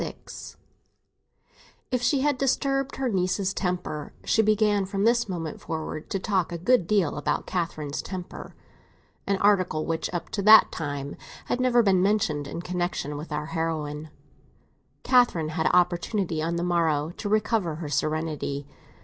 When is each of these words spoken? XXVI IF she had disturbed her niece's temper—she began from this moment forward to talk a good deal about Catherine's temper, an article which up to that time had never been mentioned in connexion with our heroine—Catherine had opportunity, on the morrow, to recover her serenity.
XXVI 0.01 0.55
IF 1.91 2.01
she 2.01 2.21
had 2.21 2.39
disturbed 2.39 2.95
her 2.95 3.07
niece's 3.07 3.53
temper—she 3.53 4.41
began 4.41 4.83
from 4.83 5.03
this 5.03 5.29
moment 5.29 5.61
forward 5.61 6.09
to 6.09 6.17
talk 6.17 6.51
a 6.51 6.57
good 6.57 6.87
deal 6.87 7.17
about 7.17 7.45
Catherine's 7.45 8.01
temper, 8.01 8.55
an 9.27 9.37
article 9.37 9.85
which 9.85 10.11
up 10.11 10.29
to 10.31 10.41
that 10.41 10.71
time 10.71 11.17
had 11.45 11.61
never 11.61 11.83
been 11.83 12.01
mentioned 12.01 12.47
in 12.47 12.63
connexion 12.63 13.15
with 13.15 13.31
our 13.31 13.45
heroine—Catherine 13.53 15.49
had 15.49 15.67
opportunity, 15.67 16.41
on 16.41 16.55
the 16.55 16.63
morrow, 16.63 17.11
to 17.17 17.29
recover 17.29 17.75
her 17.75 17.87
serenity. 17.87 18.65